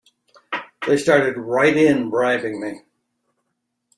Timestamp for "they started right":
0.87-1.77